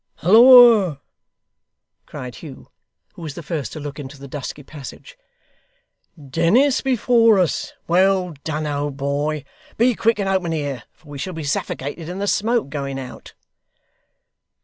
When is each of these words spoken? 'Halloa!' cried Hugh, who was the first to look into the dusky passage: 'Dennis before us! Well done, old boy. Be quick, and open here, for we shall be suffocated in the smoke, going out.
'Halloa!' 0.23 0.99
cried 2.07 2.33
Hugh, 2.37 2.71
who 3.13 3.21
was 3.21 3.35
the 3.35 3.43
first 3.43 3.71
to 3.73 3.79
look 3.79 3.99
into 3.99 4.17
the 4.17 4.27
dusky 4.27 4.63
passage: 4.63 5.15
'Dennis 6.17 6.81
before 6.81 7.37
us! 7.37 7.73
Well 7.87 8.33
done, 8.43 8.65
old 8.65 8.97
boy. 8.97 9.43
Be 9.77 9.93
quick, 9.93 10.17
and 10.17 10.27
open 10.27 10.53
here, 10.53 10.85
for 10.91 11.07
we 11.09 11.19
shall 11.19 11.33
be 11.33 11.43
suffocated 11.43 12.09
in 12.09 12.17
the 12.17 12.25
smoke, 12.25 12.69
going 12.71 12.97
out. 12.97 13.35